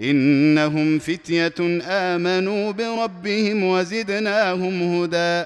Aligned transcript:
إنهم 0.00 0.98
فتية 0.98 1.80
آمنوا 1.82 2.72
بربهم 2.72 3.64
وزدناهم 3.64 5.02
هدى. 5.02 5.44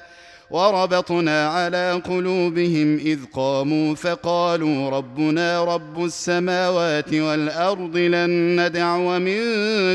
وربطنا 0.51 1.49
على 1.49 2.03
قلوبهم 2.05 2.97
إذ 2.97 3.19
قاموا 3.33 3.95
فقالوا 3.95 4.91
ربنا 4.91 5.65
رب 5.65 6.05
السماوات 6.05 7.15
والأرض 7.15 7.97
لن 7.97 8.61
ندعو 8.61 9.19
من 9.19 9.41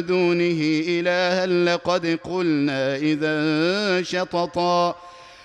دونه 0.06 0.62
إلها 0.88 1.46
لقد 1.46 2.20
قلنا 2.24 2.96
إذا 2.96 4.04
شططا. 4.04 4.96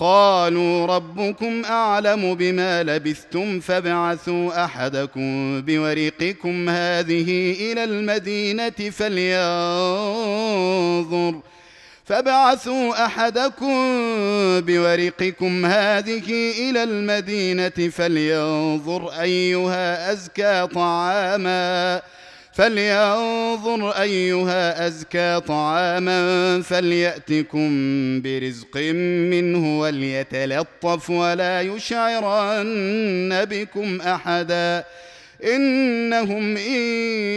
قالوا 0.00 0.86
ربكم 0.86 1.64
أعلم 1.64 2.34
بما 2.34 2.82
لبثتم 2.82 3.60
فابعثوا 3.60 4.64
أحدكم 4.64 5.62
بورقكم 5.62 6.68
هذه 6.68 7.52
إلى 7.72 7.84
المدينة 7.84 8.90
فلينظر. 8.90 9.40
فابعثوا 12.04 13.04
أحدكم 13.04 13.74
بورقكم 14.60 15.66
هذه 15.66 16.52
إلى 16.70 16.82
المدينة 16.82 17.90
فلينظر 17.90 19.20
أيها 19.20 20.12
أزكى 20.12 20.66
طعاما. 20.74 22.02
فلينظر 22.52 23.90
أيها 23.90 24.86
أزكى 24.86 25.40
طعاما 25.48 26.62
فليأتكم 26.62 27.68
برزق 28.22 28.76
منه 29.30 29.80
وليتلطف 29.80 31.10
ولا 31.10 31.62
يشعرن 31.62 33.44
بكم 33.44 34.00
أحدا. 34.00 34.84
إنهم 35.44 36.56
إن 36.56 36.80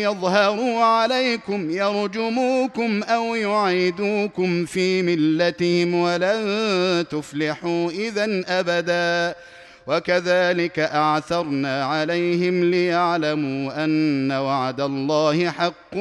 يظهروا 0.01 0.83
عليكم 0.83 1.71
يرجموكم 1.71 3.03
أو 3.03 3.35
يعيدوكم 3.35 4.65
في 4.65 5.01
ملتهم 5.01 5.93
ولن 5.93 7.05
تفلحوا 7.11 7.91
إذا 7.91 8.43
أبدا. 8.47 9.35
وكذلك 9.87 10.79
أعثرنا 10.79 11.85
عليهم 11.85 12.63
ليعلموا 12.63 13.83
أن 13.83 14.31
وعد 14.31 14.81
الله 14.81 15.49
حق 15.49 15.97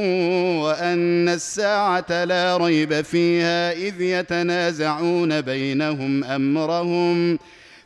وأن 0.62 1.28
الساعة 1.28 2.24
لا 2.24 2.56
ريب 2.56 3.00
فيها 3.00 3.72
إذ 3.72 4.00
يتنازعون 4.00 5.40
بينهم 5.40 6.24
أمرهم. 6.24 7.38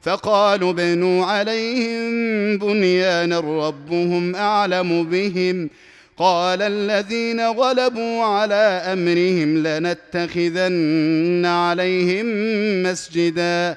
فقالوا 0.02 0.70
ابنوا 0.70 1.24
عليهم 1.24 2.08
بنيانا 2.58 3.40
ربهم 3.40 4.36
أعلم 4.36 5.04
بهم. 5.04 5.70
قال 6.18 6.62
الذين 6.62 7.40
غلبوا 7.40 8.24
على 8.24 8.82
أمرهم 8.92 9.66
لنتخذن 9.66 11.46
عليهم 11.46 12.26
مسجدا. 12.82 13.76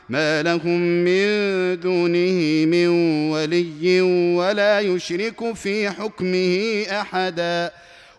ما 0.11 0.43
لهم 0.43 0.79
من 0.79 1.25
دونه 1.79 2.65
من 2.65 2.87
ولي 3.31 4.01
ولا 4.35 4.79
يشرك 4.79 5.53
في 5.55 5.89
حكمه 5.89 6.83
أحدا. 6.91 7.71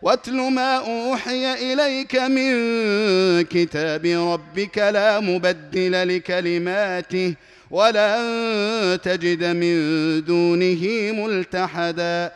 واتل 0.02 0.36
ما 0.36 0.76
أوحي 0.76 1.72
إليك 1.72 2.16
من 2.16 2.52
كتاب 3.42 4.06
ربك 4.06 4.78
لا 4.78 5.20
مبدل 5.20 6.16
لكلماته 6.16 7.34
ولن 7.70 8.98
تجد 9.02 9.44
من 9.44 9.76
دونه 10.24 11.12
ملتحدا. 11.12 12.32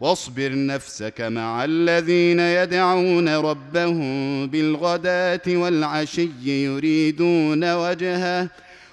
واصبر 0.00 0.50
نفسك 0.54 1.20
مع 1.20 1.64
الذين 1.64 2.40
يدعون 2.40 3.28
ربهم 3.28 4.46
بالغداة 4.46 5.46
والعشي 5.48 6.28
يريدون 6.44 7.74
وجهه. 7.74 8.48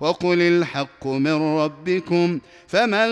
وقل 0.00 0.40
الحق 0.40 1.06
من 1.06 1.58
ربكم 1.58 2.40
فمن 2.66 3.08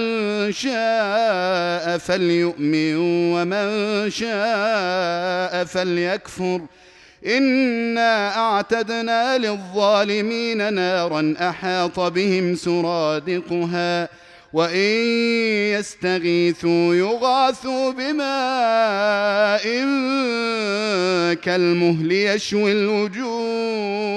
شاء 0.53 1.99
فليؤمن 1.99 2.97
ومن 3.35 4.11
شاء 4.11 5.65
فليكفر. 5.65 6.61
إنا 7.27 8.37
أعتدنا 8.37 9.39
للظالمين 9.39 10.75
نارا 10.75 11.35
أحاط 11.41 12.01
بهم 12.01 12.55
سرادقها 12.55 14.09
وإن 14.53 15.01
يستغيثوا 15.75 16.95
يغاثوا 16.95 17.93
بماء 17.93 19.63
كالمهل 21.35 22.13
يشوي 22.13 22.73
الوجوه. 22.73 24.17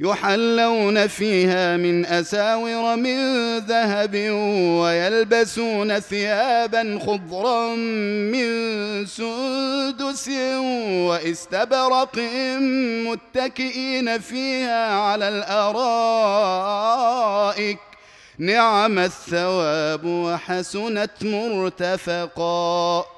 يحلون 0.00 1.06
فيها 1.06 1.76
من 1.76 2.06
أساور 2.06 2.96
من 2.96 3.58
ذهب 3.58 4.14
ويلبسون 4.80 6.00
ثيابا 6.00 6.98
خضرا 7.06 7.74
من 8.34 9.06
سندس 9.06 10.28
واستبرق 11.08 12.18
متكئين 13.08 14.18
فيها 14.18 14.94
على 14.94 15.28
الأرائك. 15.28 16.58
نعم 18.38 18.98
الثواب 18.98 20.04
وحسنت 20.04 21.10
مرتفقا. 21.22 23.17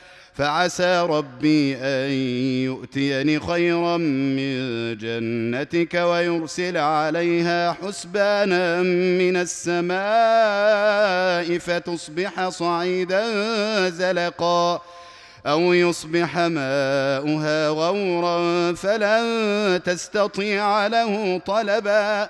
فعسى 0.33 1.01
ربي 1.09 1.75
أن 1.77 2.11
يؤتيني 2.65 3.39
خيرا 3.39 3.97
من 3.97 4.97
جنتك 4.97 5.93
ويرسل 5.93 6.77
عليها 6.77 7.73
حسبانا 7.73 8.81
من 9.21 9.37
السماء 9.37 9.97
فتصبح 11.57 12.49
صعيدا 12.49 13.23
زلقا 13.89 14.81
أو 15.45 15.73
يصبح 15.73 16.37
ماؤها 16.37 17.69
غورا 17.69 18.73
فلن 18.73 19.81
تستطيع 19.85 20.87
له 20.87 21.41
طلبا 21.45 22.29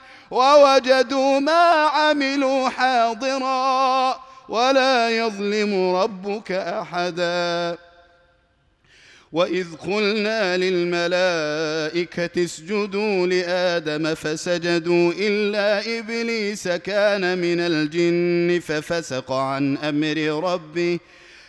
ووجدوا 0.31 1.39
ما 1.39 1.71
عملوا 1.93 2.69
حاضرا 2.69 4.19
ولا 4.49 5.09
يظلم 5.09 5.95
ربك 5.95 6.51
أحدا. 6.51 7.77
وإذ 9.31 9.75
قلنا 9.75 10.57
للملائكة 10.57 12.43
اسجدوا 12.43 13.27
لآدم 13.27 14.15
فسجدوا 14.15 15.13
إلا 15.17 15.99
إبليس 15.99 16.67
كان 16.67 17.37
من 17.37 17.59
الجن 17.59 18.59
ففسق 18.59 19.31
عن 19.31 19.77
أمر 19.77 20.17
ربه 20.43 20.99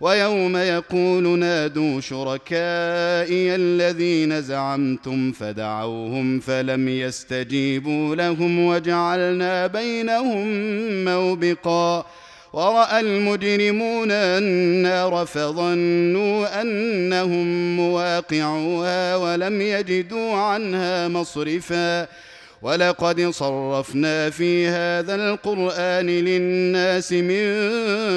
ويوم 0.00 0.56
يقول 0.56 1.38
نادوا 1.38 2.00
شركائي 2.00 3.54
الذين 3.54 4.42
زعمتم 4.42 5.32
فدعوهم 5.32 6.40
فلم 6.40 6.88
يستجيبوا 6.88 8.14
لهم 8.16 8.66
وجعلنا 8.66 9.66
بينهم 9.66 10.46
موبقا 11.04 12.06
وراى 12.52 13.00
المجرمون 13.00 14.10
النار 14.10 15.26
فظنوا 15.26 16.62
أنهم 16.62 17.76
مواقعوها 17.76 19.16
ولم 19.16 19.60
يجدوا 19.60 20.34
عنها 20.34 21.08
مصرفا 21.08 22.08
ولقد 22.62 23.20
صرفنا 23.30 24.30
في 24.30 24.66
هذا 24.68 25.14
القرآن 25.14 26.06
للناس 26.06 27.12
من 27.12 27.42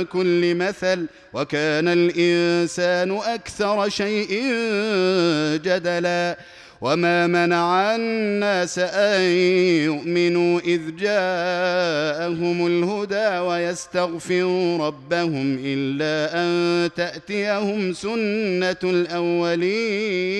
كل 0.05 0.55
مثل 0.55 1.07
وكان 1.33 1.87
الإنسان 1.87 3.17
أكثر 3.17 3.89
شيء 3.89 4.43
جدلا 5.63 6.37
وما 6.81 7.27
منع 7.27 7.95
الناس 7.95 8.79
أن 8.79 9.21
يؤمنوا 9.85 10.59
إذ 10.59 10.81
جاءهم 10.95 12.67
الهدى 12.67 13.39
ويستغفروا 13.39 14.87
ربهم 14.87 15.59
إلا 15.63 16.41
أن 16.41 16.89
تأتيهم 16.95 17.93
سنة 17.93 18.77
الأولين 18.83 20.39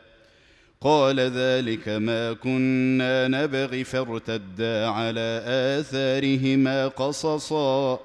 قال 0.83 1.19
ذلك 1.19 1.89
ما 1.89 2.33
كنا 2.33 3.27
نبغي 3.27 3.83
فارتدا 3.83 4.87
على 4.87 5.43
آثارهما 5.45 6.87
قصصا. 6.87 7.99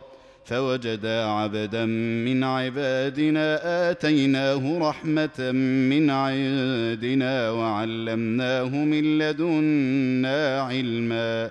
فوجدا 0.44 1.24
عبدا 1.24 1.84
من 2.26 2.44
عبادنا 2.44 3.60
آتيناه 3.90 4.78
رحمة 4.78 5.50
من 5.90 6.10
عندنا 6.10 7.50
وعلمناه 7.50 8.68
من 8.68 9.18
لدنا 9.18 10.60
علما. 10.60 11.50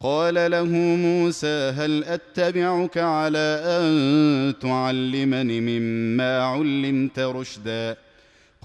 قال 0.00 0.50
له 0.50 0.66
موسى 0.96 1.72
هل 1.76 2.04
أتبعك 2.04 2.98
على 2.98 3.62
أن 3.64 4.54
تعلمني 4.60 5.60
مما 5.60 6.38
علمت 6.38 7.18
رشدا؟ 7.18 7.96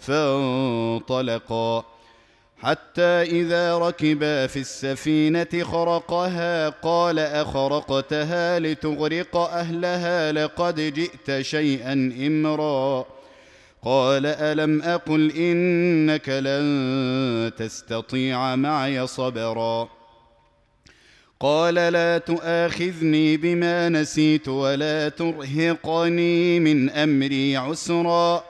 فانطلقا. 0.00 1.84
حتى 2.58 3.22
إذا 3.22 3.78
ركبا 3.78 4.46
في 4.46 4.58
السفينة 4.58 5.62
خرقها 5.62 6.68
قال 6.68 7.18
أخرقتها 7.18 8.58
لتغرق 8.58 9.36
أهلها 9.36 10.32
لقد 10.32 10.80
جئت 10.80 11.40
شيئا 11.40 11.92
إمرا. 12.26 13.04
قال 13.84 14.26
ألم 14.26 14.82
أقل 14.82 15.30
إنك 15.30 16.28
لن 16.28 17.52
تستطيع 17.56 18.56
معي 18.56 19.06
صبرا. 19.06 19.88
قال 21.40 21.74
لا 21.74 22.18
تؤاخذني 22.18 23.36
بما 23.36 23.88
نسيت 23.88 24.48
ولا 24.48 25.08
ترهقني 25.08 26.60
من 26.60 26.90
أمري 26.90 27.56
عسرا. 27.56 28.49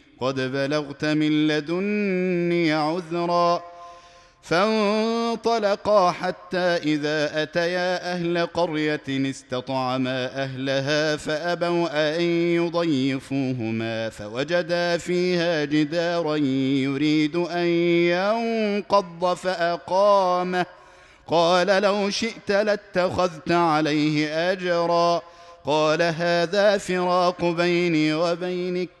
قد 0.21 0.35
بلغت 0.35 1.05
من 1.05 1.47
لدني 1.47 2.73
عذرا 2.73 3.63
فانطلقا 4.41 6.11
حتى 6.11 6.57
إذا 6.57 7.43
أتيا 7.43 8.13
أهل 8.13 8.45
قرية 8.45 9.01
استطعما 9.09 10.43
أهلها 10.43 11.15
فأبوا 11.17 12.15
أن 12.17 12.21
يضيفوهما 12.55 14.09
فوجدا 14.09 14.97
فيها 14.97 15.65
جدارا 15.65 16.35
يريد 16.35 17.35
أن 17.35 17.65
ينقض 18.13 19.33
فأقامه. 19.33 20.65
قال 21.27 21.67
لو 21.67 22.09
شئت 22.09 22.51
لاتخذت 22.51 23.51
عليه 23.51 24.51
أجرا. 24.51 25.21
قال 25.65 26.01
هذا 26.01 26.77
فراق 26.77 27.45
بيني 27.45 28.13
وبينك. 28.13 29.00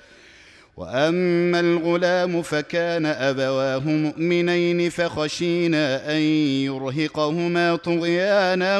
وأما 0.81 1.59
الغلام 1.59 2.41
فكان 2.41 3.05
أبواه 3.05 3.79
مؤمنين 3.79 4.89
فخشينا 4.89 6.11
أن 6.11 6.21
يرهقهما 6.65 7.75
طغيانا 7.75 8.79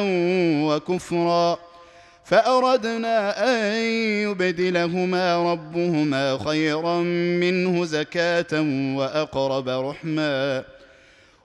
وكفرا. 0.66 1.58
فأردنا 2.24 3.44
أن 3.48 3.82
يبدلهما 4.30 5.52
ربهما 5.52 6.38
خيرا 6.38 6.98
منه 7.40 7.84
زكاة 7.84 8.60
وأقرب 8.96 9.68
رحما. 9.68 10.64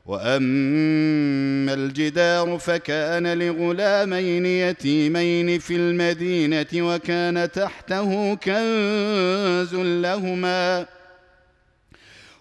وأما 0.08 1.74
الجدار 1.74 2.58
فكان 2.58 3.40
لغلامين 3.40 4.46
يتيمين 4.46 5.60
في 5.60 5.76
المدينة 5.76 6.66
وكان 6.76 7.52
تحته 7.52 8.36
كنز 8.36 9.76
لهما 10.08 10.86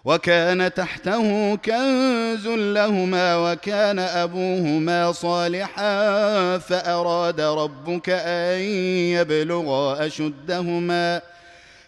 وكان 0.05 0.73
تحته 0.73 1.55
كنز 1.55 2.47
لهما 2.47 3.35
وكان 3.35 3.99
أبوهما 3.99 5.11
صالحا 5.11 6.57
فأراد 6.57 7.41
ربك 7.41 8.09
أن 8.09 8.59
يبلغا 9.19 10.05
أشدهما 10.05 11.21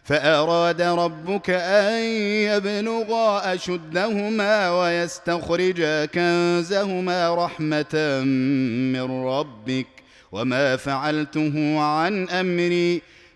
فأراد 0.03 0.81
ربك 0.81 1.49
أن 1.49 2.03
يبلغا 2.49 3.53
أشدهما 3.53 4.81
ويستخرجا 4.81 6.05
كنزهما 6.05 7.45
رحمة 7.45 8.21
من 8.93 9.25
ربك 9.25 9.87
وما 10.31 10.75
فعلته 10.77 11.79
عن 11.79 12.29
أمري 12.29 13.01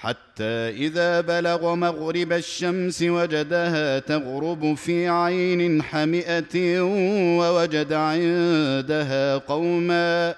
حتى 0.00 0.70
إذا 0.86 1.20
بلغ 1.20 1.74
مغرب 1.74 2.32
الشمس 2.32 3.02
وجدها 3.02 3.98
تغرب 3.98 4.74
في 4.74 5.08
عين 5.08 5.82
حمئة 5.82 6.80
ووجد 7.38 7.92
عندها 7.92 9.36
قوما. 9.36 10.34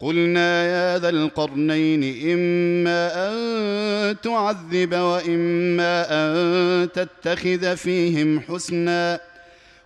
قلنا 0.00 0.64
يا 0.64 0.98
ذا 0.98 1.08
القرنين 1.08 2.32
إما 2.32 3.28
أن 3.28 4.16
تعذب 4.20 4.94
وإما 4.94 6.06
أن 6.10 6.88
تتخذ 6.92 7.76
فيهم 7.76 8.40
حسنا. 8.40 9.20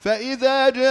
فإذا 0.00 0.68
جاء 0.70 0.88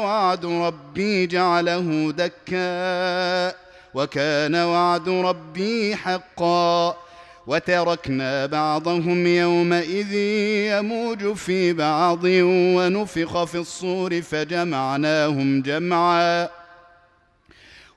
وعد 0.00 0.46
ربي 0.46 1.26
جعله 1.26 2.12
دكا 2.16 3.54
وكان 3.94 4.54
وعد 4.56 5.08
ربي 5.08 5.96
حقا 5.96 6.96
وتركنا 7.46 8.46
بعضهم 8.46 9.26
يومئذ 9.26 10.14
يموج 10.72 11.32
في 11.32 11.72
بعض 11.72 12.24
ونفخ 12.24 13.44
في 13.44 13.54
الصور 13.58 14.22
فجمعناهم 14.22 15.62
جمعا 15.62 16.48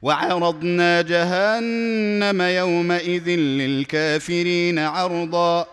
وعرضنا 0.01 1.01
جهنم 1.01 2.41
يومئذ 2.41 3.29
للكافرين 3.29 4.79
عرضا 4.79 5.67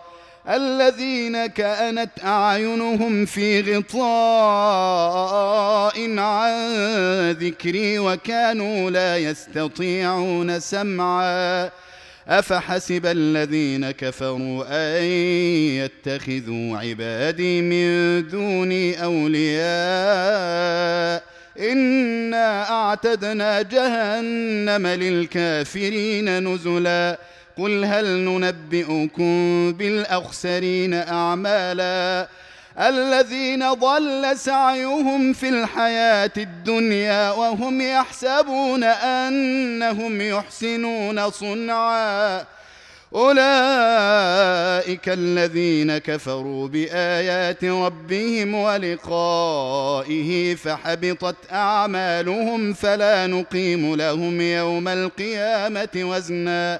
الذين 0.49 1.45
كانت 1.45 2.09
أعينهم 2.25 3.25
في 3.25 3.61
غطاء 3.61 3.99
عن 6.19 6.51
ذكري 7.31 7.99
وكانوا 7.99 8.91
لا 8.91 9.17
يستطيعون 9.17 10.59
سمعا. 10.59 11.69
أفحسب 12.27 13.05
الذين 13.05 13.91
كفروا 13.91 14.65
أن 14.69 15.03
يتخذوا 15.83 16.77
عبادي 16.77 17.61
من 17.61 18.27
دوني 18.27 19.03
أولياء. 19.03 19.63
إنا 21.59 22.69
أعتدنا 22.69 23.61
جهنم 23.61 24.87
للكافرين 24.87 26.53
نزلا. 26.53 27.19
قل 27.57 27.85
هل 27.85 28.05
ننبئكم 28.05 29.73
بالأخسرين 29.73 30.93
أعمالا 30.93 32.27
الذين 32.79 33.73
ضل 33.73 34.37
سعيهم 34.37 35.33
في 35.33 35.49
الحياة 35.49 36.31
الدنيا 36.37 37.31
وهم 37.31 37.81
يحسبون 37.81 38.83
أنهم 38.83 40.21
يحسنون 40.21 41.29
صنعا 41.29 42.45
أولئك 43.15 45.09
الذين 45.09 45.97
كفروا 45.97 46.67
بآيات 46.67 47.63
ربهم 47.63 48.55
ولقائه 48.55 50.55
فحبطت 50.55 51.35
أعمالهم 51.51 52.73
فلا 52.73 53.27
نقيم 53.27 53.95
لهم 53.95 54.41
يوم 54.41 54.87
القيامة 54.87 55.89
وزنا 55.95 56.79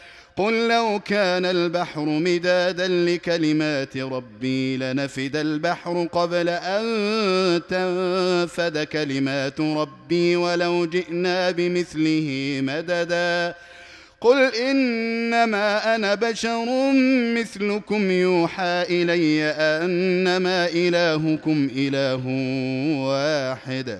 قل 0.41 0.67
لو 0.67 1.01
كان 1.05 1.45
البحر 1.45 2.05
مدادا 2.05 2.87
لكلمات 2.87 3.97
ربي 3.97 4.77
لنفد 4.77 5.35
البحر 5.35 6.07
قبل 6.11 6.49
أن 6.49 7.61
تنفد 7.69 8.83
كلمات 8.83 9.61
ربي 9.61 10.35
ولو 10.35 10.85
جئنا 10.85 11.51
بمثله 11.51 12.59
مددا. 12.63 13.55
قل 14.21 14.55
إنما 14.55 15.95
أنا 15.95 16.15
بشر 16.15 16.65
مثلكم 17.37 18.11
يوحى 18.11 18.85
إلي 18.89 19.43
أنما 19.43 20.67
إلهكم 20.67 21.69
إله 21.75 22.21
واحد. 23.07 23.99